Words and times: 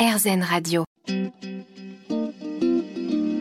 RZN 0.00 0.42
Radio. 0.42 0.84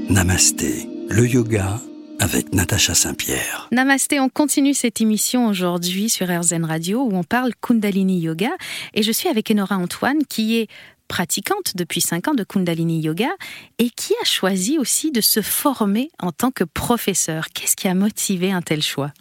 Namasté, 0.09 0.89
le 1.07 1.25
yoga 1.25 1.79
avec 2.19 2.53
Natacha 2.53 2.93
Saint-Pierre. 2.93 3.69
Namasté, 3.71 4.20
on 4.20 4.28
continue 4.28 4.73
cette 4.73 4.99
émission 4.99 5.47
aujourd'hui 5.47 6.09
sur 6.09 6.27
RZN 6.27 6.65
Radio 6.65 7.01
où 7.03 7.15
on 7.15 7.23
parle 7.23 7.53
Kundalini 7.61 8.19
Yoga 8.19 8.49
et 8.93 9.03
je 9.03 9.11
suis 9.13 9.29
avec 9.29 9.49
Enora 9.51 9.77
Antoine 9.77 10.25
qui 10.27 10.57
est 10.57 10.67
pratiquante 11.07 11.77
depuis 11.77 12.01
5 12.01 12.27
ans 12.27 12.33
de 12.33 12.43
Kundalini 12.43 13.00
Yoga 13.00 13.30
et 13.78 13.89
qui 13.89 14.12
a 14.21 14.26
choisi 14.26 14.78
aussi 14.78 15.14
de 15.14 15.21
se 15.21 15.41
former 15.41 16.10
en 16.21 16.34
tant 16.34 16.52
que 16.52 16.66
professeur. 16.66 17.48
Qu'est-ce 17.54 17.78
qui 17.78 17.88
a 17.88 17.94
motivé 17.94 18.52
un 18.52 18.62
tel 18.62 18.82
choix? 18.82 19.14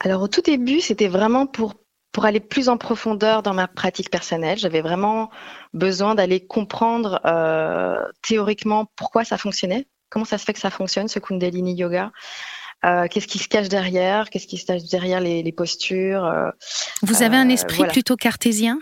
Alors 0.00 0.22
au 0.22 0.28
tout 0.28 0.42
début, 0.42 0.80
c'était 0.80 1.06
vraiment 1.06 1.46
pour 1.46 1.74
pour 2.12 2.24
aller 2.24 2.40
plus 2.40 2.68
en 2.68 2.76
profondeur 2.76 3.42
dans 3.42 3.54
ma 3.54 3.68
pratique 3.68 4.10
personnelle. 4.10 4.58
J'avais 4.58 4.80
vraiment 4.80 5.30
besoin 5.74 6.14
d'aller 6.14 6.44
comprendre 6.44 7.20
euh, 7.24 8.02
théoriquement 8.22 8.86
pourquoi 8.96 9.24
ça 9.24 9.38
fonctionnait, 9.38 9.86
comment 10.08 10.24
ça 10.24 10.38
se 10.38 10.44
fait 10.44 10.52
que 10.52 10.58
ça 10.58 10.70
fonctionne, 10.70 11.08
ce 11.08 11.18
Kundalini 11.18 11.74
Yoga? 11.74 12.10
Euh, 12.84 13.06
qu'est-ce 13.08 13.26
qui 13.26 13.38
se 13.38 13.46
cache 13.46 13.68
derrière? 13.68 14.30
Qu'est-ce 14.30 14.46
qui 14.46 14.56
se 14.56 14.64
cache 14.64 14.84
derrière 14.84 15.20
les, 15.20 15.52
postures? 15.52 16.24
Euh, 16.24 16.50
Vous 17.02 17.22
avez 17.22 17.36
un 17.36 17.48
esprit 17.48 17.84
plutôt 17.84 18.16
cartésien? 18.16 18.78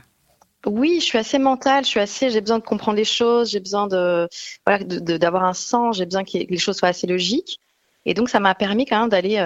Oui, 0.67 0.99
je 1.01 1.05
suis 1.05 1.19
assez 1.19 1.39
mentale, 1.39 1.85
je 1.85 1.91
suis 1.91 2.01
assez, 2.01 2.31
j'ai 2.31 2.41
besoin 2.41 2.59
de 2.59 2.65
comprendre 2.65 2.97
les 2.97 3.05
choses, 3.05 3.51
j'ai 3.51 3.61
besoin 3.61 3.87
de, 3.87 4.29
voilà, 4.67 4.83
d'avoir 4.85 5.45
un 5.45 5.55
sens, 5.55 5.97
j'ai 5.97 6.05
besoin 6.05 6.25
que 6.25 6.31
les 6.37 6.59
choses 6.59 6.77
soient 6.77 6.89
assez 6.89 7.07
logiques. 7.07 7.61
Et 8.07 8.15
donc, 8.15 8.29
ça 8.29 8.41
m'a 8.41 8.55
permis 8.55 8.87
quand 8.87 9.01
même 9.01 9.09
d'aller, 9.09 9.37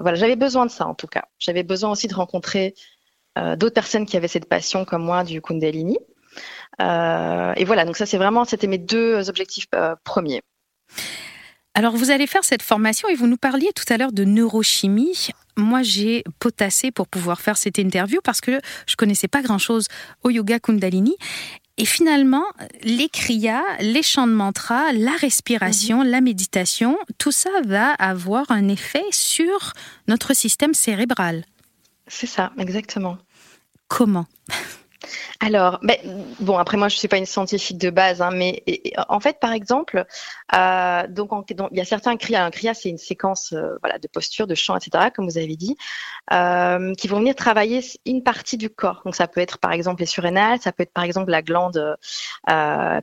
voilà, 0.00 0.14
j'avais 0.16 0.36
besoin 0.36 0.66
de 0.66 0.70
ça 0.70 0.86
en 0.86 0.94
tout 0.94 1.06
cas. 1.06 1.24
J'avais 1.38 1.62
besoin 1.62 1.90
aussi 1.90 2.08
de 2.08 2.14
rencontrer 2.14 2.74
euh, 2.74 2.80
d'autres 3.36 3.74
personnes 3.74 4.06
qui 4.06 4.16
avaient 4.16 4.28
cette 4.28 4.48
passion 4.48 4.84
comme 4.84 5.02
moi 5.02 5.24
du 5.24 5.40
Kundalini. 5.40 5.98
Euh, 6.80 7.52
et 7.56 7.64
voilà, 7.64 7.84
donc 7.84 7.96
ça 7.96 8.06
c'est 8.06 8.16
vraiment, 8.16 8.44
c'était 8.44 8.66
mes 8.66 8.78
deux 8.78 9.28
objectifs 9.28 9.66
euh, 9.74 9.94
premiers. 10.04 10.42
Alors 11.74 11.96
vous 11.96 12.10
allez 12.10 12.26
faire 12.26 12.44
cette 12.44 12.62
formation 12.62 13.08
et 13.08 13.14
vous 13.14 13.26
nous 13.26 13.36
parliez 13.36 13.70
tout 13.74 13.90
à 13.92 13.96
l'heure 13.96 14.12
de 14.12 14.24
neurochimie. 14.24 15.28
Moi 15.56 15.82
j'ai 15.82 16.24
potassé 16.38 16.90
pour 16.90 17.06
pouvoir 17.06 17.40
faire 17.40 17.56
cette 17.56 17.78
interview 17.78 18.20
parce 18.24 18.40
que 18.40 18.60
je 18.86 18.96
connaissais 18.96 19.28
pas 19.28 19.42
grand-chose 19.42 19.86
au 20.22 20.30
yoga 20.30 20.58
Kundalini. 20.58 21.16
Et 21.76 21.86
finalement, 21.86 22.44
les 22.82 23.08
kriyas, 23.08 23.62
les 23.80 24.02
chants 24.02 24.26
de 24.26 24.32
mantra, 24.32 24.92
la 24.92 25.12
respiration, 25.12 26.04
mhm. 26.04 26.10
la 26.10 26.20
méditation, 26.20 26.98
tout 27.16 27.32
ça 27.32 27.50
va 27.64 27.92
avoir 27.92 28.50
un 28.50 28.68
effet 28.68 29.04
sur 29.10 29.72
notre 30.06 30.34
système 30.34 30.74
cérébral. 30.74 31.44
C'est 32.10 32.26
ça, 32.26 32.50
exactement. 32.58 33.18
Comment? 33.86 34.26
Alors, 35.40 35.78
ben, 35.82 35.96
bon, 36.40 36.58
après 36.58 36.76
moi, 36.76 36.88
je 36.88 36.96
suis 36.96 37.08
pas 37.08 37.16
une 37.16 37.24
scientifique 37.24 37.78
de 37.78 37.88
base, 37.88 38.20
hein, 38.20 38.30
mais 38.30 38.62
en 39.08 39.20
fait, 39.20 39.38
par 39.40 39.52
exemple, 39.52 40.04
euh, 40.54 41.06
donc, 41.08 41.30
il 41.50 41.76
y 41.76 41.80
a 41.80 41.84
certains 41.84 42.16
kriyas. 42.16 42.44
Un 42.44 42.50
kriya, 42.50 42.74
c'est 42.74 42.90
une 42.90 42.98
séquence, 42.98 43.52
euh, 43.52 43.76
voilà, 43.80 43.98
de 43.98 44.08
posture, 44.08 44.46
de 44.46 44.54
chant, 44.54 44.76
etc., 44.76 45.08
comme 45.14 45.26
vous 45.26 45.38
avez 45.38 45.56
dit, 45.56 45.76
euh, 46.32 46.92
qui 46.94 47.08
vont 47.08 47.20
venir 47.20 47.34
travailler 47.36 47.80
une 48.04 48.22
partie 48.22 48.58
du 48.58 48.68
corps. 48.68 49.02
Donc, 49.04 49.14
ça 49.14 49.28
peut 49.28 49.40
être, 49.40 49.58
par 49.58 49.72
exemple, 49.72 50.02
les 50.02 50.06
surrénales, 50.06 50.60
ça 50.60 50.72
peut 50.72 50.82
être, 50.82 50.92
par 50.92 51.04
exemple, 51.04 51.30
la 51.30 51.42
glande 51.42 51.96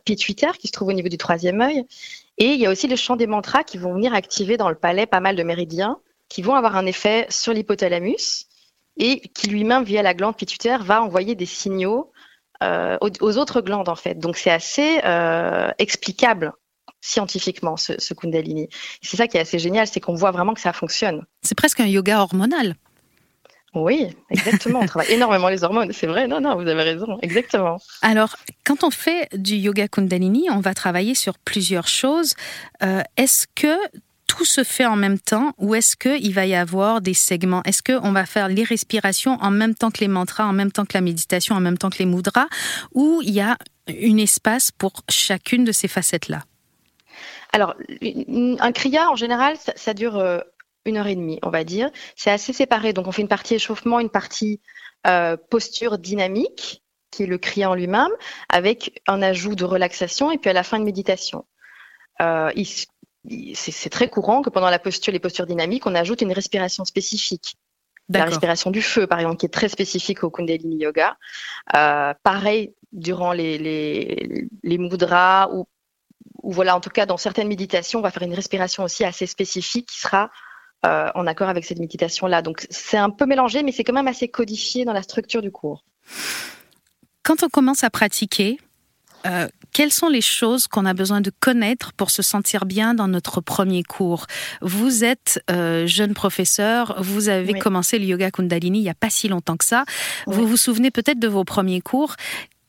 pituitaire 0.03 0.57
qui 0.57 0.67
se 0.67 0.73
trouve 0.73 0.89
au 0.89 0.93
niveau 0.93 1.09
du 1.09 1.17
troisième 1.17 1.61
œil. 1.61 1.85
Et 2.37 2.47
il 2.47 2.59
y 2.59 2.67
a 2.67 2.69
aussi 2.69 2.87
le 2.87 2.97
chant 2.97 3.15
des 3.15 3.25
mantras 3.25 3.63
qui 3.63 3.77
vont 3.77 3.93
venir 3.93 4.13
activer 4.13 4.57
dans 4.57 4.69
le 4.69 4.75
palais 4.75 5.07
pas 5.07 5.21
mal 5.21 5.35
de 5.35 5.43
méridiens 5.43 5.97
qui 6.29 6.41
vont 6.41 6.55
avoir 6.55 6.75
un 6.75 6.85
effet 6.85 7.25
sur 7.29 7.53
l'hypothalamus 7.53 8.47
et 8.97 9.19
qui 9.19 9.47
lui-même, 9.47 9.83
via 9.83 10.01
la 10.01 10.13
glande 10.13 10.35
pituitaire, 10.35 10.83
va 10.83 11.01
envoyer 11.01 11.35
des 11.35 11.45
signaux 11.45 12.11
euh, 12.63 12.97
aux, 13.01 13.37
autres 13.37 13.61
glandes 13.61 13.89
en 13.89 13.95
fait. 13.95 14.15
Donc 14.15 14.37
c'est 14.37 14.49
assez 14.49 14.99
euh, 15.05 15.69
explicable 15.77 16.53
scientifiquement 17.01 17.77
ce, 17.77 17.93
ce 17.99 18.13
Kundalini. 18.13 18.69
C'est 19.01 19.17
ça 19.17 19.27
qui 19.27 19.37
est 19.37 19.41
assez 19.41 19.59
génial, 19.59 19.87
c'est 19.87 19.99
qu'on 19.99 20.15
voit 20.15 20.31
vraiment 20.31 20.53
que 20.53 20.61
ça 20.61 20.73
fonctionne. 20.73 21.25
C'est 21.43 21.55
presque 21.55 21.79
un 21.79 21.85
yoga 21.85 22.19
hormonal. 22.19 22.75
Oui, 23.75 24.07
exactement. 24.29 24.79
On 24.79 24.85
travaille 24.87 25.11
énormément 25.11 25.49
les 25.49 25.63
hormones, 25.63 25.91
c'est 25.93 26.07
vrai. 26.07 26.27
Non, 26.27 26.41
non, 26.41 26.55
vous 26.55 26.67
avez 26.67 26.83
raison, 26.83 27.19
exactement. 27.21 27.77
Alors, 28.01 28.35
quand 28.65 28.83
on 28.83 28.89
fait 28.89 29.29
du 29.33 29.55
yoga 29.55 29.87
Kundalini, 29.87 30.49
on 30.49 30.59
va 30.59 30.73
travailler 30.73 31.15
sur 31.15 31.37
plusieurs 31.37 31.87
choses. 31.87 32.33
Euh, 32.81 33.01
est-ce 33.17 33.45
que 33.55 33.77
tout 34.27 34.45
se 34.45 34.63
fait 34.63 34.85
en 34.85 34.95
même 34.95 35.19
temps 35.19 35.53
ou 35.57 35.73
est-ce 35.73 35.95
qu'il 35.95 36.33
va 36.33 36.45
y 36.45 36.55
avoir 36.55 37.01
des 37.01 37.13
segments? 37.13 37.63
Est-ce 37.63 37.81
qu'on 37.81 38.11
va 38.11 38.25
faire 38.25 38.49
les 38.49 38.63
respirations 38.63 39.37
en 39.41 39.51
même 39.51 39.73
temps 39.73 39.89
que 39.89 39.99
les 39.99 40.07
mantras, 40.07 40.45
en 40.45 40.53
même 40.53 40.71
temps 40.71 40.85
que 40.85 40.93
la 40.93 41.01
méditation, 41.01 41.55
en 41.55 41.59
même 41.59 41.77
temps 41.77 41.89
que 41.89 41.99
les 41.99 42.05
mudras 42.05 42.47
ou 42.93 43.21
il 43.23 43.31
y 43.31 43.41
a 43.41 43.57
un 43.89 44.17
espace 44.17 44.71
pour 44.71 44.91
chacune 45.09 45.63
de 45.63 45.71
ces 45.71 45.87
facettes-là? 45.87 46.43
Alors, 47.53 47.75
un 48.59 48.71
kriya, 48.73 49.09
en 49.09 49.15
général, 49.15 49.55
ça, 49.75 49.93
dure 49.93 50.17
euh, 50.17 50.39
une 50.85 50.97
heure 50.97 51.07
et 51.07 51.15
demie, 51.15 51.39
on 51.43 51.49
va 51.49 51.63
dire. 51.63 51.89
C'est 52.15 52.29
assez 52.29 52.53
séparé. 52.53 52.93
Donc, 52.93 53.07
on 53.07 53.11
fait 53.11 53.21
une 53.21 53.27
partie 53.27 53.55
échauffement, 53.55 53.99
une 53.99 54.09
partie 54.09 54.59
euh, 55.07 55.37
posture 55.49 55.97
dynamique, 55.97 56.83
qui 57.09 57.23
est 57.23 57.25
le 57.25 57.37
kriya 57.37 57.69
en 57.69 57.75
lui-même, 57.75 58.11
avec 58.49 59.01
un 59.07 59.21
ajout 59.21 59.55
de 59.55 59.63
relaxation 59.63 60.29
et 60.29 60.37
puis 60.37 60.49
à 60.49 60.53
la 60.53 60.63
fin, 60.63 60.77
une 60.77 60.83
méditation. 60.83 61.45
Euh, 62.21 62.51
c'est 63.53 63.89
très 63.89 64.09
courant 64.09 64.41
que 64.41 64.49
pendant 64.49 64.69
la 64.69 64.79
posture, 64.79 65.13
les 65.13 65.19
postures 65.19 65.45
dynamiques, 65.45 65.85
on 65.85 65.95
ajoute 65.95 66.21
une 66.21 66.31
respiration 66.31 66.85
spécifique. 66.85 67.57
La 68.09 68.23
respiration 68.23 68.71
du 68.71 68.81
feu, 68.81 69.05
par 69.05 69.19
exemple, 69.19 69.37
qui 69.37 69.47
est 69.47 69.49
très 69.49 69.67
spécifique 69.67 70.23
au 70.23 70.29
Kundalini 70.29 70.77
Yoga. 70.77 71.17
Euh, 71.75 72.13
pareil, 72.23 72.73
durant 72.93 73.33
les, 73.33 73.57
les, 73.57 74.47
les 74.63 74.77
mudras 74.77 75.49
ou, 75.51 75.67
ou, 76.41 76.51
voilà, 76.53 76.77
en 76.77 76.79
tout 76.79 76.89
cas, 76.89 77.05
dans 77.05 77.17
certaines 77.17 77.49
méditations, 77.49 77.99
on 77.99 78.01
va 78.01 78.11
faire 78.11 78.23
une 78.23 78.33
respiration 78.33 78.83
aussi 78.83 79.03
assez 79.03 79.27
spécifique 79.27 79.89
qui 79.89 79.99
sera 79.99 80.29
euh, 80.85 81.09
en 81.15 81.27
accord 81.27 81.49
avec 81.49 81.65
cette 81.65 81.79
méditation-là. 81.79 82.41
Donc, 82.41 82.65
c'est 82.69 82.97
un 82.97 83.09
peu 83.09 83.25
mélangé, 83.25 83.61
mais 83.61 83.73
c'est 83.73 83.83
quand 83.83 83.93
même 83.93 84.07
assez 84.07 84.29
codifié 84.29 84.85
dans 84.85 84.93
la 84.93 85.01
structure 85.01 85.41
du 85.41 85.51
cours. 85.51 85.83
Quand 87.23 87.43
on 87.43 87.49
commence 87.49 87.83
à 87.83 87.89
pratiquer, 87.89 88.57
euh, 89.27 89.47
quelles 89.73 89.91
sont 89.91 90.09
les 90.09 90.21
choses 90.21 90.67
qu'on 90.67 90.85
a 90.85 90.93
besoin 90.93 91.21
de 91.21 91.31
connaître 91.39 91.93
pour 91.93 92.09
se 92.09 92.21
sentir 92.21 92.65
bien 92.65 92.93
dans 92.93 93.07
notre 93.07 93.41
premier 93.41 93.83
cours? 93.83 94.25
Vous 94.61 95.03
êtes 95.03 95.43
euh, 95.51 95.85
jeune 95.85 96.13
professeur, 96.13 96.95
vous 97.01 97.29
avez 97.29 97.53
commencé 97.59 97.99
le 97.99 98.05
yoga 98.05 98.31
Kundalini 98.31 98.79
il 98.79 98.83
n'y 98.83 98.89
a 98.89 98.95
pas 98.95 99.09
si 99.09 99.27
longtemps 99.27 99.57
que 99.57 99.65
ça. 99.65 99.85
Vous 100.25 100.47
vous 100.47 100.57
souvenez 100.57 100.91
peut-être 100.91 101.19
de 101.19 101.27
vos 101.27 101.43
premiers 101.43 101.81
cours. 101.81 102.15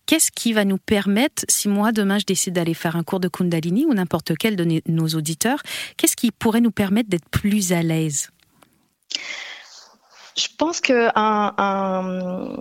Qu'est-ce 0.06 0.30
qui 0.30 0.54
va 0.54 0.64
nous 0.64 0.78
permettre, 0.78 1.44
si 1.48 1.68
moi 1.68 1.92
demain 1.92 2.18
je 2.18 2.24
décide 2.24 2.54
d'aller 2.54 2.74
faire 2.74 2.96
un 2.96 3.02
cours 3.02 3.20
de 3.20 3.28
Kundalini 3.28 3.84
ou 3.84 3.92
n'importe 3.92 4.32
quel 4.38 4.56
de 4.56 4.80
nos 4.86 5.08
auditeurs, 5.08 5.62
qu'est-ce 5.98 6.16
qui 6.16 6.30
pourrait 6.30 6.62
nous 6.62 6.70
permettre 6.70 7.10
d'être 7.10 7.28
plus 7.28 7.72
à 7.72 7.82
l'aise? 7.82 8.30
Je 10.38 10.48
pense 10.56 10.80
qu'un 10.80 11.12
un, 11.16 12.54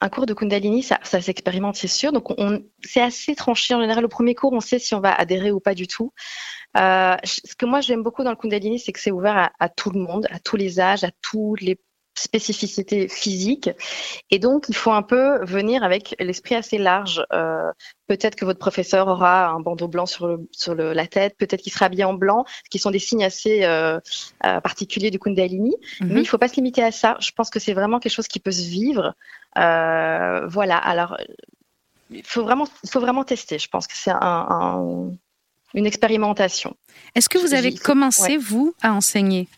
un, 0.00 0.08
cours 0.08 0.26
de 0.26 0.34
Kundalini, 0.34 0.82
ça, 0.82 1.00
ça 1.02 1.20
s'expérimente, 1.20 1.76
c'est 1.76 1.88
sûr. 1.88 2.12
Donc, 2.12 2.30
on, 2.38 2.62
c'est 2.82 3.00
assez 3.02 3.34
tranché. 3.34 3.74
En 3.74 3.80
général, 3.80 4.04
au 4.04 4.08
premier 4.08 4.34
cours, 4.34 4.52
on 4.52 4.60
sait 4.60 4.78
si 4.78 4.94
on 4.94 5.00
va 5.00 5.12
adhérer 5.12 5.50
ou 5.50 5.58
pas 5.58 5.74
du 5.74 5.88
tout. 5.88 6.12
Euh, 6.76 7.16
ce 7.24 7.54
que 7.56 7.66
moi, 7.66 7.80
j'aime 7.80 8.02
beaucoup 8.02 8.22
dans 8.22 8.30
le 8.30 8.36
Kundalini, 8.36 8.78
c'est 8.78 8.92
que 8.92 9.00
c'est 9.00 9.10
ouvert 9.10 9.36
à, 9.36 9.52
à, 9.58 9.68
tout 9.68 9.90
le 9.90 10.00
monde, 10.00 10.28
à 10.30 10.38
tous 10.38 10.56
les 10.56 10.78
âges, 10.78 11.04
à 11.04 11.10
tous 11.20 11.56
les 11.56 11.80
spécificité 12.18 13.08
physique. 13.08 13.70
Et 14.30 14.38
donc, 14.38 14.66
il 14.68 14.74
faut 14.74 14.92
un 14.92 15.02
peu 15.02 15.44
venir 15.44 15.84
avec 15.84 16.14
l'esprit 16.18 16.54
assez 16.54 16.78
large. 16.78 17.24
Euh, 17.32 17.70
peut-être 18.06 18.34
que 18.34 18.44
votre 18.44 18.58
professeur 18.58 19.08
aura 19.08 19.48
un 19.48 19.60
bandeau 19.60 19.88
blanc 19.88 20.06
sur, 20.06 20.26
le, 20.26 20.48
sur 20.50 20.74
le, 20.74 20.92
la 20.92 21.06
tête, 21.06 21.36
peut-être 21.36 21.62
qu'il 21.62 21.72
sera 21.72 21.86
habillé 21.86 22.04
en 22.04 22.14
blanc, 22.14 22.44
ce 22.64 22.70
qui 22.70 22.78
sont 22.78 22.90
des 22.90 22.98
signes 22.98 23.24
assez 23.24 23.64
euh, 23.64 23.98
euh 24.44 24.60
particuliers 24.60 25.10
du 25.10 25.18
Kundalini. 25.18 25.74
Mhm. 26.00 26.12
Mais 26.12 26.20
il 26.20 26.26
faut 26.26 26.38
pas 26.38 26.48
se 26.48 26.56
limiter 26.56 26.82
à 26.82 26.92
ça. 26.92 27.16
Je 27.20 27.30
pense 27.32 27.50
que 27.50 27.60
c'est 27.60 27.74
vraiment 27.74 28.00
quelque 28.00 28.14
chose 28.14 28.28
qui 28.28 28.40
peut 28.40 28.52
se 28.52 28.68
vivre. 28.68 29.14
Voilà. 29.54 30.76
Alors, 30.76 31.16
il 32.10 32.24
faut 32.24 32.42
vraiment, 32.42 32.66
faut 32.88 33.00
vraiment 33.00 33.24
tester. 33.24 33.58
Je 33.58 33.68
pense 33.68 33.86
que 33.86 33.96
c'est 33.96 34.10
un, 34.10 34.18
un, 34.20 35.10
une 35.74 35.86
expérimentation. 35.86 36.76
Est-ce 37.14 37.28
que 37.28 37.38
vous 37.38 37.54
avez 37.54 37.74
commencé, 37.74 38.36
vous, 38.36 38.74
à 38.82 38.92
enseigner? 38.92 39.48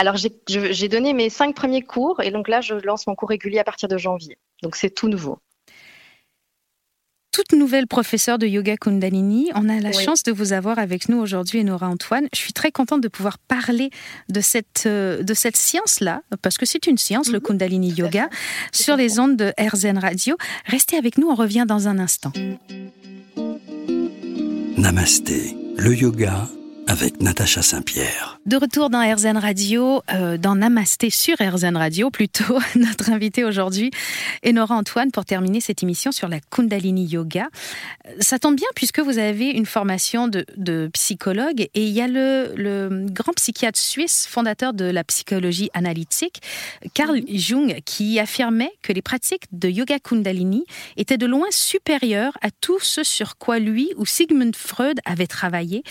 Alors, 0.00 0.16
j'ai 0.16 0.88
donné 0.88 1.12
mes 1.12 1.28
cinq 1.28 1.54
premiers 1.54 1.82
cours 1.82 2.22
et 2.22 2.30
donc 2.30 2.48
là, 2.48 2.62
je 2.62 2.72
lance 2.72 3.06
mon 3.06 3.14
cours 3.14 3.28
régulier 3.28 3.58
à 3.58 3.64
partir 3.64 3.86
de 3.86 3.98
janvier. 3.98 4.38
Donc, 4.62 4.74
c'est 4.74 4.88
tout 4.88 5.08
nouveau. 5.08 5.36
Toute 7.32 7.52
nouvelle 7.52 7.86
professeure 7.86 8.38
de 8.38 8.46
yoga 8.46 8.78
Kundalini, 8.78 9.50
on 9.54 9.68
a 9.68 9.78
la 9.78 9.92
chance 9.92 10.22
de 10.22 10.32
vous 10.32 10.54
avoir 10.54 10.78
avec 10.78 11.10
nous 11.10 11.18
aujourd'hui, 11.18 11.62
Nora 11.64 11.88
Antoine. 11.88 12.28
Je 12.32 12.38
suis 12.38 12.54
très 12.54 12.72
contente 12.72 13.02
de 13.02 13.08
pouvoir 13.08 13.36
parler 13.36 13.90
de 14.30 14.40
cette, 14.40 14.84
euh, 14.86 15.22
de 15.22 15.34
cette 15.34 15.58
science-là, 15.58 16.22
parce 16.40 16.56
que 16.56 16.64
c'est 16.64 16.86
une 16.86 16.96
science, 16.96 17.28
le 17.28 17.38
mhm. 17.38 17.44
Kundalini 17.44 17.90
Yoga, 17.90 18.30
sur 18.72 18.96
les 18.96 19.20
ondes 19.20 19.36
de 19.36 19.52
RZN 19.60 19.98
Radio. 19.98 20.38
Restez 20.64 20.96
avec 20.96 21.18
nous, 21.18 21.28
on 21.28 21.34
revient 21.34 21.66
dans 21.68 21.88
un 21.88 21.98
instant. 21.98 22.32
Namasté, 24.78 25.58
le 25.76 25.94
yoga 25.94 26.48
avec 26.90 27.20
Natacha 27.20 27.62
Saint-Pierre. 27.62 28.40
De 28.46 28.56
retour 28.56 28.90
dans 28.90 28.98
RZN 28.98 29.36
Radio, 29.36 30.02
euh, 30.12 30.36
dans 30.36 30.56
Namasté 30.56 31.08
sur 31.08 31.36
RZN 31.40 31.76
Radio 31.76 32.10
plutôt, 32.10 32.58
notre 32.74 33.12
invité 33.12 33.44
aujourd'hui 33.44 33.92
est 34.42 34.52
Nora 34.52 34.74
Antoine 34.74 35.12
pour 35.12 35.24
terminer 35.24 35.60
cette 35.60 35.84
émission 35.84 36.10
sur 36.10 36.26
la 36.26 36.40
Kundalini 36.40 37.04
Yoga. 37.06 37.46
Ça 38.18 38.40
tombe 38.40 38.56
bien 38.56 38.66
puisque 38.74 38.98
vous 38.98 39.18
avez 39.18 39.50
une 39.50 39.66
formation 39.66 40.26
de, 40.26 40.90
psychologue 40.92 41.60
et 41.60 41.84
il 41.84 41.90
y 41.90 42.00
a 42.00 42.08
le, 42.08 42.54
le, 42.56 43.06
grand 43.08 43.34
psychiatre 43.34 43.78
suisse, 43.78 44.26
fondateur 44.28 44.72
de 44.72 44.86
la 44.86 45.04
psychologie 45.04 45.70
analytique, 45.74 46.42
Carl 46.92 47.20
Jung, 47.28 47.78
qui 47.84 48.18
affirmait 48.18 48.72
que 48.82 48.92
les 48.92 49.02
pratiques 49.02 49.44
de 49.52 49.68
yoga 49.68 50.00
Kundalini 50.00 50.64
étaient 50.96 51.18
de 51.18 51.26
loin 51.26 51.46
supérieures 51.50 52.36
à 52.42 52.50
tout 52.50 52.80
ce 52.80 53.04
sur 53.04 53.38
quoi 53.38 53.60
lui 53.60 53.92
ou 53.96 54.06
Sigmund 54.06 54.56
Freud 54.56 54.98
avaient 55.04 55.28
travaillé. 55.28 55.84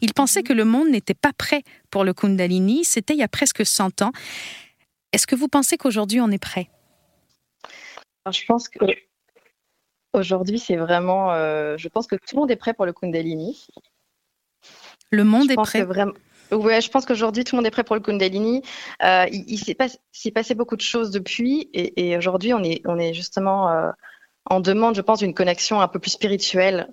Il 0.00 0.12
pensait 0.12 0.43
que 0.44 0.52
le 0.52 0.64
monde 0.64 0.88
n'était 0.88 1.14
pas 1.14 1.32
prêt 1.32 1.62
pour 1.90 2.04
le 2.04 2.14
Kundalini. 2.14 2.84
C'était 2.84 3.14
il 3.14 3.18
y 3.18 3.24
a 3.24 3.28
presque 3.28 3.66
100 3.66 4.02
ans. 4.02 4.12
Est-ce 5.12 5.26
que 5.26 5.34
vous 5.34 5.48
pensez 5.48 5.76
qu'aujourd'hui 5.76 6.20
on 6.20 6.30
est 6.30 6.42
prêt? 6.42 6.68
Je 8.30 8.44
pense 8.46 8.68
que 8.68 8.78
aujourd'hui 10.12 10.58
c'est 10.58 10.76
vraiment. 10.76 11.32
Euh, 11.32 11.76
je 11.76 11.88
pense 11.88 12.06
que 12.06 12.16
tout 12.16 12.36
le 12.36 12.40
monde 12.40 12.50
est 12.50 12.56
prêt 12.56 12.74
pour 12.74 12.86
le 12.86 12.92
Kundalini. 12.92 13.66
Le 15.10 15.24
monde 15.24 15.50
est 15.50 15.56
prêt. 15.56 15.84
Vraiment... 15.84 16.12
Ouais, 16.50 16.80
je 16.80 16.90
pense 16.90 17.06
qu'aujourd'hui 17.06 17.44
tout 17.44 17.56
le 17.56 17.60
monde 17.60 17.66
est 17.66 17.70
prêt 17.70 17.84
pour 17.84 17.96
le 17.96 18.02
Kundalini. 18.02 18.62
Euh, 19.02 19.26
il, 19.30 19.58
s'est 19.58 20.30
passé 20.30 20.54
beaucoup 20.54 20.76
de 20.76 20.82
choses 20.82 21.10
depuis 21.10 21.68
et, 21.72 22.16
aujourd'hui 22.16 22.52
on 22.54 22.62
est, 22.62 22.82
on 22.86 22.98
est 22.98 23.14
justement 23.14 23.70
euh, 23.70 23.90
en 24.46 24.60
demande, 24.60 24.94
je 24.94 25.00
pense, 25.00 25.20
d'une 25.20 25.34
connexion 25.34 25.80
un 25.80 25.88
peu 25.88 25.98
plus 25.98 26.10
spirituelle 26.10 26.88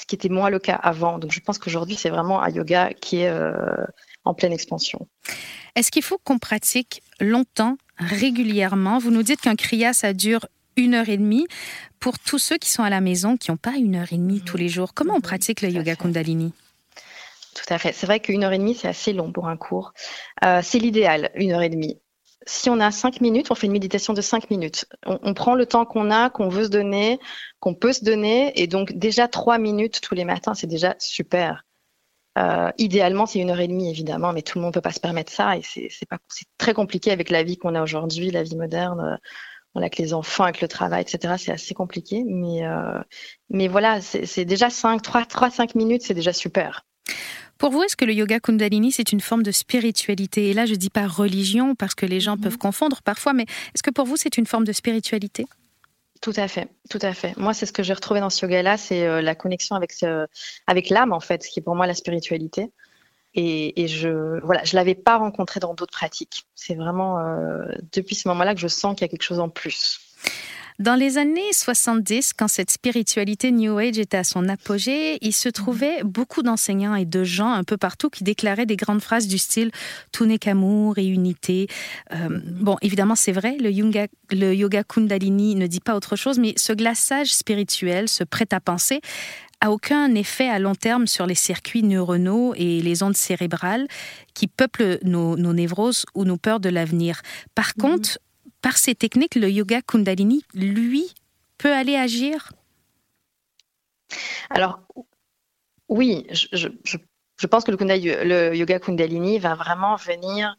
ce 0.00 0.06
qui 0.06 0.14
était 0.14 0.28
moins 0.28 0.50
le 0.50 0.58
cas 0.58 0.74
avant. 0.74 1.18
Donc 1.18 1.32
je 1.32 1.40
pense 1.40 1.58
qu'aujourd'hui, 1.58 1.96
c'est 1.96 2.10
vraiment 2.10 2.42
un 2.42 2.50
yoga 2.50 2.92
qui 2.94 3.22
est 3.22 3.32
en 4.24 4.34
pleine 4.34 4.52
expansion. 4.52 5.08
Est-ce 5.74 5.90
qu'il 5.90 6.02
faut 6.02 6.18
qu'on 6.18 6.38
pratique 6.38 7.02
longtemps, 7.20 7.76
régulièrement? 7.98 8.98
Vous 8.98 9.10
nous 9.10 9.22
dites 9.22 9.40
qu'un 9.40 9.56
kriya, 9.56 9.92
ça 9.92 10.12
dure 10.12 10.46
une 10.76 10.94
heure 10.94 11.08
et 11.08 11.16
demie. 11.16 11.46
Pour 12.00 12.18
tous 12.18 12.38
ceux 12.38 12.58
qui 12.58 12.70
sont 12.70 12.82
à 12.82 12.90
la 12.90 13.00
maison, 13.00 13.36
qui 13.36 13.50
n'ont 13.50 13.56
pas 13.56 13.76
une 13.76 13.96
heure 13.96 14.12
et 14.12 14.16
demie 14.16 14.40
tous 14.40 14.56
les 14.56 14.68
jours, 14.68 14.94
comment 14.94 15.14
on 15.14 15.20
pratique 15.20 15.62
le 15.62 15.70
yoga 15.70 15.96
Kundalini? 15.96 16.52
Tout 17.54 17.74
à 17.74 17.78
fait. 17.78 17.92
C'est 17.92 18.06
vrai 18.06 18.20
qu'une 18.20 18.44
heure 18.44 18.52
et 18.52 18.58
demie, 18.58 18.74
c'est 18.74 18.88
assez 18.88 19.14
long 19.14 19.32
pour 19.32 19.48
un 19.48 19.56
cours. 19.56 19.92
Euh, 20.44 20.60
c'est 20.62 20.78
l'idéal, 20.78 21.30
une 21.34 21.52
heure 21.52 21.62
et 21.62 21.70
demie. 21.70 21.98
Si 22.46 22.70
on 22.70 22.78
a 22.78 22.92
cinq 22.92 23.20
minutes, 23.20 23.50
on 23.50 23.56
fait 23.56 23.66
une 23.66 23.72
méditation 23.72 24.12
de 24.12 24.20
cinq 24.20 24.50
minutes. 24.50 24.86
On, 25.04 25.34
prend 25.34 25.54
le 25.54 25.66
temps 25.66 25.84
qu'on 25.84 26.12
a, 26.12 26.30
qu'on 26.30 26.48
veut 26.48 26.64
se 26.64 26.68
donner, 26.68 27.18
qu'on 27.58 27.74
peut 27.74 27.92
se 27.92 28.04
donner. 28.04 28.52
Et 28.60 28.68
donc, 28.68 28.92
déjà 28.92 29.26
trois 29.26 29.58
minutes 29.58 30.00
tous 30.00 30.14
les 30.14 30.24
matins, 30.24 30.54
c'est 30.54 30.68
déjà 30.68 30.94
super. 30.98 31.64
Euh, 32.38 32.70
idéalement, 32.78 33.26
c'est 33.26 33.40
une 33.40 33.50
heure 33.50 33.60
et 33.60 33.66
demie, 33.66 33.90
évidemment, 33.90 34.32
mais 34.32 34.42
tout 34.42 34.58
le 34.58 34.62
monde 34.62 34.70
ne 34.70 34.74
peut 34.74 34.80
pas 34.80 34.92
se 34.92 35.00
permettre 35.00 35.32
ça 35.32 35.56
et 35.56 35.62
c'est 35.62 35.88
très 36.58 36.74
compliqué 36.74 37.10
avec 37.10 37.30
la 37.30 37.42
vie 37.42 37.56
qu'on 37.56 37.74
a 37.74 37.82
aujourd'hui, 37.82 38.30
la 38.30 38.42
vie 38.42 38.56
moderne, 38.56 39.00
euh, 39.00 39.16
avec 39.78 39.96
les 39.98 40.14
enfants, 40.14 40.44
avec 40.44 40.60
le 40.60 40.68
travail, 40.68 41.02
etc. 41.02 41.34
C'est 41.38 41.52
assez 41.52 41.74
compliqué, 41.74 42.24
mais, 42.26 42.64
euh, 42.64 43.00
mais 43.48 43.68
voilà, 43.68 44.00
c'est 44.00 44.44
déjà 44.44 44.70
5, 44.70 45.02
3, 45.02 45.24
3, 45.24 45.50
5 45.50 45.74
minutes, 45.74 46.02
c'est 46.02 46.14
déjà 46.14 46.32
super. 46.32 46.86
Pour 47.58 47.70
vous, 47.70 47.82
est-ce 47.82 47.96
que 47.96 48.04
le 48.04 48.12
yoga 48.12 48.38
Kundalini, 48.40 48.92
c'est 48.92 49.12
une 49.12 49.20
forme 49.20 49.42
de 49.42 49.50
spiritualité? 49.50 50.50
Et 50.50 50.52
là, 50.52 50.66
je 50.66 50.72
ne 50.72 50.76
dis 50.76 50.90
pas 50.90 51.06
religion, 51.06 51.74
parce 51.74 51.94
que 51.94 52.06
les 52.06 52.20
gens 52.20 52.36
mm-hmm. 52.36 52.40
peuvent 52.42 52.58
confondre 52.58 53.02
parfois, 53.02 53.32
mais 53.32 53.44
est-ce 53.74 53.82
que 53.82 53.90
pour 53.90 54.06
vous, 54.06 54.16
c'est 54.16 54.36
une 54.36 54.46
forme 54.46 54.64
de 54.64 54.72
spiritualité? 54.72 55.46
Tout 56.20 56.34
à 56.36 56.48
fait, 56.48 56.68
tout 56.90 56.98
à 57.02 57.12
fait. 57.12 57.36
Moi, 57.36 57.54
c'est 57.54 57.66
ce 57.66 57.72
que 57.72 57.82
j'ai 57.82 57.92
retrouvé 57.92 58.20
dans 58.20 58.30
ce 58.30 58.44
yoga-là, 58.44 58.76
c'est 58.76 59.06
euh, 59.06 59.20
la 59.20 59.34
connexion 59.34 59.76
avec, 59.76 59.92
avec 60.66 60.90
l'âme, 60.90 61.12
en 61.12 61.20
fait, 61.20 61.44
ce 61.44 61.50
qui 61.50 61.60
est 61.60 61.62
pour 61.62 61.76
moi 61.76 61.86
la 61.86 61.94
spiritualité. 61.94 62.70
Et, 63.34 63.82
et 63.82 63.86
je 63.86 64.40
voilà, 64.42 64.64
je 64.64 64.74
l'avais 64.76 64.94
pas 64.94 65.18
rencontré 65.18 65.60
dans 65.60 65.74
d'autres 65.74 65.92
pratiques. 65.92 66.46
C'est 66.54 66.74
vraiment 66.74 67.18
euh, 67.18 67.66
depuis 67.92 68.14
ce 68.14 68.28
moment-là 68.28 68.54
que 68.54 68.60
je 68.60 68.66
sens 68.66 68.96
qu'il 68.96 69.02
y 69.02 69.04
a 69.04 69.08
quelque 69.08 69.22
chose 69.22 69.40
en 69.40 69.50
plus. 69.50 70.00
Dans 70.78 70.94
les 70.94 71.16
années 71.16 71.52
70, 71.52 72.34
quand 72.34 72.48
cette 72.48 72.70
spiritualité 72.70 73.50
New 73.50 73.78
Age 73.78 73.98
était 73.98 74.18
à 74.18 74.24
son 74.24 74.46
apogée, 74.48 75.16
il 75.22 75.32
se 75.32 75.48
trouvait 75.48 76.02
beaucoup 76.04 76.42
d'enseignants 76.42 76.94
et 76.94 77.06
de 77.06 77.24
gens 77.24 77.50
un 77.50 77.64
peu 77.64 77.78
partout 77.78 78.10
qui 78.10 78.24
déclaraient 78.24 78.66
des 78.66 78.76
grandes 78.76 79.00
phrases 79.00 79.26
du 79.26 79.38
style 79.38 79.70
tout 80.12 80.26
n'est 80.26 80.38
qu'amour 80.38 80.98
et 80.98 81.06
unité. 81.06 81.66
Euh, 82.12 82.40
bon, 82.44 82.76
évidemment, 82.82 83.14
c'est 83.14 83.32
vrai, 83.32 83.56
le 83.58 83.70
yoga, 83.70 84.06
le 84.30 84.54
yoga 84.54 84.84
Kundalini 84.84 85.54
ne 85.54 85.66
dit 85.66 85.80
pas 85.80 85.96
autre 85.96 86.14
chose, 86.14 86.38
mais 86.38 86.52
ce 86.56 86.74
glaçage 86.74 87.34
spirituel, 87.34 88.08
ce 88.08 88.24
prêt-à-penser, 88.24 89.00
a 89.60 89.70
aucun 89.70 90.14
effet 90.14 90.48
à 90.48 90.58
long 90.58 90.74
terme 90.74 91.06
sur 91.06 91.26
les 91.26 91.34
circuits 91.34 91.82
neuronaux 91.82 92.54
et 92.56 92.82
les 92.82 93.02
ondes 93.02 93.16
cérébrales 93.16 93.86
qui 94.34 94.46
peuplent 94.46 94.98
nos, 95.02 95.36
névroses 95.36 96.04
ou 96.14 96.24
nos 96.24 96.36
peurs 96.36 96.60
de 96.60 96.68
l'avenir. 96.68 97.22
Par 97.54 97.72
mhm. 97.76 97.82
contre, 97.82 98.18
par 98.62 98.76
ces 98.76 98.94
techniques, 98.94 99.34
le 99.34 99.50
yoga 99.50 99.82
Kundalini, 99.82 100.44
lui, 100.54 101.14
peut 101.58 101.72
aller 101.72 101.96
agir? 101.96 102.52
Alors, 104.50 104.80
oui, 105.88 106.26
je, 106.30 107.46
pense 107.46 107.64
que 107.64 107.70
le, 107.70 108.54
yoga 108.54 108.78
Kundalini 108.78 109.38
va 109.38 109.54
vraiment 109.54 109.96
venir 109.96 110.56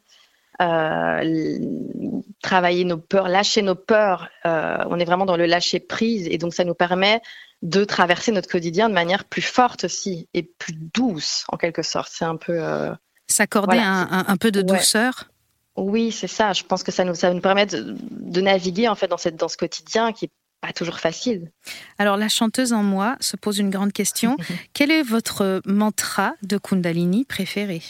euh, 0.60 1.58
travailler 2.42 2.84
nos 2.84 2.98
peurs, 2.98 3.28
lâcher 3.28 3.62
nos 3.62 3.74
peurs. 3.74 4.28
Euh, 4.46 4.78
on 4.88 4.98
est 4.98 5.04
vraiment 5.04 5.26
dans 5.26 5.36
le 5.36 5.46
lâcher 5.46 5.80
prise 5.80 6.26
et 6.28 6.38
donc 6.38 6.54
ça 6.54 6.64
nous 6.64 6.74
permet 6.74 7.20
de 7.62 7.84
traverser 7.84 8.32
notre 8.32 8.48
quotidien 8.48 8.88
de 8.88 8.94
manière 8.94 9.24
plus 9.24 9.42
forte 9.42 9.84
aussi 9.84 10.28
et 10.34 10.42
plus 10.42 10.74
douce 10.74 11.44
en 11.48 11.56
quelque 11.56 11.82
sorte. 11.82 12.10
C'est 12.12 12.24
un 12.24 12.36
peu 12.36 12.62
euh, 12.62 12.92
s'accorder 13.26 13.78
un, 13.78 14.36
peu 14.36 14.50
de 14.50 14.62
douceur? 14.62 15.30
Oui, 15.78 16.10
c'est 16.12 16.28
ça. 16.28 16.52
Je 16.52 16.64
pense 16.64 16.82
que 16.82 16.92
ça 16.92 17.04
nous, 17.04 17.14
ça 17.14 17.32
nous 17.32 17.40
permet 17.40 17.66
de, 17.66 18.40
naviguer 18.40 18.88
en 18.88 18.94
fait 18.94 19.08
dans, 19.08 19.16
cette, 19.16 19.36
dans 19.36 19.48
ce 19.48 19.56
quotidien 19.56 20.12
qui 20.12 20.26
est 20.26 20.30
pas 20.60 20.72
toujours 20.72 20.98
facile. 20.98 21.52
Alors 21.98 22.16
la 22.16 22.28
chanteuse 22.28 22.72
en 22.72 22.82
moi 22.82 23.16
se 23.20 23.36
pose 23.36 23.58
une 23.58 23.70
grande 23.70 23.92
question. 23.92 24.36
Quel 24.74 24.90
est 24.90 25.02
votre 25.02 25.62
mantra 25.64 26.34
de 26.42 26.58
Kundalini 26.58 27.24
préféré? 27.24 27.80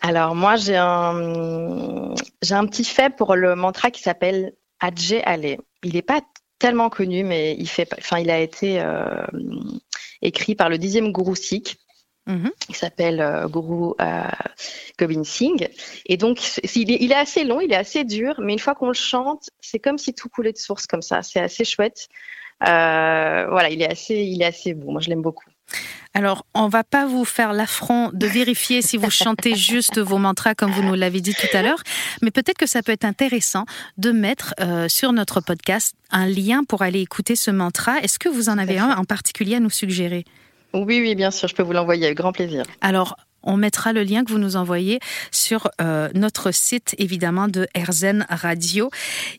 Alors 0.00 0.34
moi 0.34 0.56
j'ai 0.56 0.76
un, 0.76 2.14
j'ai 2.42 2.54
un 2.54 2.66
petit 2.66 2.84
fait 2.84 3.14
pour 3.14 3.36
le 3.36 3.54
mantra 3.54 3.90
qui 3.90 4.02
s'appelle 4.02 4.52
Adje 4.80 5.22
Ale. 5.24 5.58
Il 5.84 5.94
n'est 5.94 6.02
pas 6.02 6.22
tellement 6.58 6.90
connu, 6.90 7.22
mais 7.22 7.54
il, 7.56 7.68
fait, 7.68 7.88
enfin, 7.98 8.18
il 8.18 8.30
a 8.30 8.38
été 8.40 8.80
euh, 8.80 9.24
écrit 10.22 10.54
par 10.54 10.68
le 10.68 10.78
dixième 10.78 11.12
gourou 11.12 11.36
Sikh 11.36 11.78
Mhm. 12.30 12.50
Il 12.68 12.76
s'appelle 12.76 13.20
euh, 13.20 13.48
Guru 13.48 13.94
euh, 14.00 14.22
Gobind 14.98 15.24
Singh. 15.24 15.68
Et 16.06 16.16
donc, 16.16 16.60
il 16.74 17.12
est, 17.12 17.14
assez 17.14 17.44
long, 17.44 17.60
il 17.60 17.72
est 17.72 17.76
assez 17.76 18.04
dur, 18.04 18.34
mais 18.38 18.52
une 18.52 18.58
fois 18.58 18.74
qu'on 18.74 18.88
le 18.88 18.94
chante, 18.94 19.50
c'est 19.60 19.80
comme 19.80 19.98
si 19.98 20.14
tout 20.14 20.28
coulait 20.28 20.52
de 20.52 20.58
source 20.58 20.86
comme 20.86 21.02
ça. 21.02 21.22
C'est 21.22 21.40
assez 21.40 21.64
chouette. 21.64 22.08
Euh, 22.62 23.46
voilà, 23.50 23.70
il 23.70 23.82
est 23.82 23.90
assez, 23.90 24.14
il 24.14 24.42
est 24.42 24.46
assez 24.46 24.74
beau. 24.74 24.92
Moi, 24.92 25.00
je 25.00 25.08
l'aime 25.08 25.22
beaucoup. 25.22 25.48
Alors, 26.14 26.44
on 26.54 26.68
va 26.68 26.82
pas 26.84 27.06
vous 27.06 27.24
faire 27.24 27.52
l'affront 27.52 28.10
de 28.12 28.26
vérifier 28.26 28.82
si 28.82 28.96
vous 28.96 29.10
chantez 29.10 29.54
juste 29.54 29.98
vos 29.98 30.18
mantras 30.18 30.54
comme 30.54 30.72
vous 30.72 30.82
nous 30.82 30.94
l'avez 30.94 31.20
dit 31.20 31.34
tout 31.34 31.56
à 31.56 31.62
l'heure, 31.62 31.80
mais 32.20 32.32
peut-être 32.32 32.58
que 32.58 32.66
ça 32.66 32.82
peut 32.82 32.90
être 32.90 33.04
intéressant 33.04 33.64
de 33.96 34.10
mettre 34.10 34.52
sur 34.88 35.12
notre 35.12 35.40
podcast 35.40 35.94
un 36.10 36.26
lien 36.26 36.64
pour 36.64 36.82
aller 36.82 37.00
écouter 37.00 37.36
ce 37.36 37.52
mantra. 37.52 38.00
Est-ce 38.00 38.18
que 38.18 38.28
vous 38.28 38.48
en 38.48 38.58
avez 38.58 38.78
un 38.78 38.96
en 38.96 39.04
particulier 39.04 39.54
à 39.54 39.60
nous 39.60 39.70
suggérer? 39.70 40.24
Oui, 40.72 41.00
oui, 41.00 41.14
bien 41.14 41.30
sûr, 41.30 41.48
je 41.48 41.54
peux 41.54 41.62
vous 41.62 41.72
l'envoyer 41.72 42.06
avec 42.06 42.18
grand 42.18 42.32
plaisir. 42.32 42.64
Alors, 42.80 43.16
on 43.42 43.56
mettra 43.56 43.92
le 43.92 44.02
lien 44.02 44.24
que 44.24 44.32
vous 44.32 44.38
nous 44.38 44.56
envoyez 44.56 45.00
sur 45.30 45.70
euh, 45.80 46.08
notre 46.14 46.50
site, 46.52 46.94
évidemment, 46.98 47.48
de 47.48 47.66
Erzen 47.74 48.26
Radio. 48.28 48.90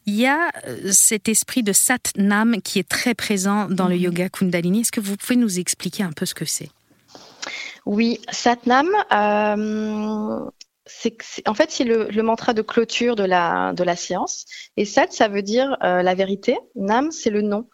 Il 0.05 0.15
y 0.15 0.25
a 0.25 0.49
euh, 0.67 0.91
cet 0.91 1.29
esprit 1.29 1.63
de 1.63 1.73
Sat 1.73 1.99
Nam 2.17 2.61
qui 2.61 2.79
est 2.79 2.87
très 2.87 3.13
présent 3.13 3.67
dans 3.69 3.87
le 3.87 3.95
mhm. 3.95 4.01
yoga 4.01 4.29
Kundalini. 4.29 4.81
Est-ce 4.81 4.91
que 4.91 5.01
vous 5.01 5.17
pouvez 5.17 5.35
nous 5.35 5.59
expliquer 5.59 6.03
un 6.03 6.11
peu 6.11 6.25
ce 6.25 6.33
que 6.33 6.45
c'est? 6.45 6.69
Oui, 7.85 8.19
Sat 8.31 8.57
Nam, 8.65 8.87
euh, 9.11 10.49
c'est, 10.85 11.17
en 11.47 11.53
fait, 11.53 11.71
c'est 11.71 11.83
le, 11.83 12.21
mantra 12.21 12.53
de 12.53 12.61
clôture 12.61 13.15
de 13.15 13.23
la, 13.23 13.73
de 13.73 13.83
la 13.83 13.95
séance. 13.95 14.45
Et 14.77 14.85
Sat, 14.85 15.07
ça 15.11 15.27
veut 15.27 15.41
dire 15.41 15.77
la 15.81 16.13
vérité. 16.13 16.57
Nam, 16.75 17.11
c'est 17.11 17.29
le 17.29 17.41
nom. 17.41 17.67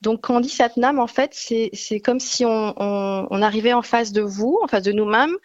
Donc, 0.00 0.22
quand 0.22 0.36
on 0.36 0.40
dit 0.40 0.48
Satnam, 0.48 0.98
en 0.98 1.06
fait, 1.06 1.30
c'est 1.32 2.00
comme 2.00 2.20
si 2.20 2.44
on, 2.44 3.42
arrivait 3.42 3.72
en 3.72 3.82
face 3.82 4.12
de 4.12 4.22
vous, 4.22 4.58
en 4.62 4.68
face 4.68 4.84
de 4.84 4.92
nous-mêmes, 4.92 5.36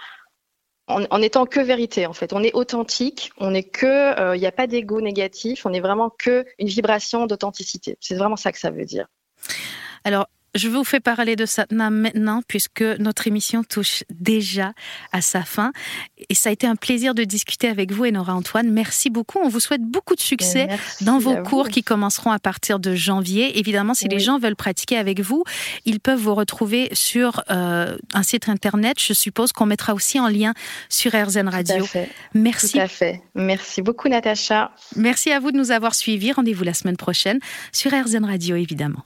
en, 0.88 1.22
étant 1.22 1.45
que 1.45 1.60
vérité, 1.60 2.05
en 2.05 2.13
fait. 2.13 2.33
On 2.33 2.43
est 2.43 2.53
authentique, 2.53 3.31
on 3.38 3.51
n'est 3.51 3.63
que, 3.63 3.86
il 3.86 4.22
euh, 4.22 4.38
n'y 4.38 4.45
a 4.45 4.51
pas 4.51 4.67
d'ego 4.67 5.01
négatif, 5.01 5.65
on 5.65 5.74
est 5.74 5.79
vraiment 5.79 6.10
que 6.10 6.45
une 6.60 6.67
vibration 6.67 7.25
d'authenticité. 7.25 7.98
C'est 8.01 8.15
vraiment 8.15 8.36
ça 8.36 8.51
que 8.51 8.60
ça 8.60 8.69
veut 8.69 8.86
dire. 8.86 9.07
Alors, 10.03 10.27
je 10.55 10.67
vous 10.69 10.83
fais 10.83 11.00
parler 11.00 11.36
de 11.36 11.45
Satnam 11.45 11.95
maintenant 11.95 12.41
puisque 12.48 12.81
notre 12.81 13.27
émission 13.27 13.63
touche 13.63 14.03
déjà 14.10 14.74
à 15.12 15.22
sa 15.22 15.41
fin. 15.41 15.72
Et 16.29 16.36
ça 16.36 16.50
a 16.50 16.51
été 16.51 16.67
un 16.67 16.75
plaisir 16.75 17.15
de 17.15 17.24
discuter 17.24 17.67
avec 17.67 17.91
vous, 17.91 18.05
Enora 18.05 18.36
Antoine. 18.36 18.72
Merci 18.72 19.10
beaucoup. 19.10 19.39
On 19.39 19.50
vous 19.50 19.60
souhaite 19.60 19.81
beaucoup 19.81 20.15
de 20.15 20.22
succès 20.22 20.67
dans 21.01 21.17
vos 21.17 21.36
cours 21.43 21.69
qui 21.69 21.83
commenceront 21.83 22.31
à 22.31 22.39
partir 22.39 22.79
de 22.79 22.93
janvier. 22.93 23.57
Évidemment, 23.57 23.93
si 23.93 24.07
les 24.07 24.19
gens 24.19 24.38
veulent 24.38 24.55
pratiquer 24.55 24.98
avec 24.98 25.22
vous, 25.22 25.43
ils 25.86 26.00
peuvent 26.00 26.19
vous 26.19 26.36
retrouver 26.36 26.89
sur 26.93 27.43
euh, 27.50 27.98
un 28.13 28.24
site 28.24 28.48
internet. 28.48 28.98
Je 29.00 29.13
suppose 29.13 29.53
qu'on 29.53 29.65
mettra 29.65 29.93
aussi 29.93 30.19
en 30.19 30.27
lien 30.27 30.53
sur 30.89 31.13
RZN 31.13 31.48
Radio. 31.48 31.86
Merci. 32.33 32.74
Tout 32.74 32.79
à 32.79 32.88
fait. 32.88 33.22
Merci 33.36 33.81
beaucoup, 33.81 34.07
Natacha. 34.07 34.72
Merci 34.95 35.31
à 35.31 35.39
vous 35.39 35.51
de 35.51 35.57
nous 35.57 35.72
avoir 35.72 35.95
suivis. 35.95 36.31
Rendez-vous 36.31 36.63
la 36.63 36.74
semaine 36.74 36.98
prochaine 36.98 37.39
sur 37.72 37.91
RZN 37.91 38.25
Radio, 38.25 38.55
évidemment. 38.55 39.03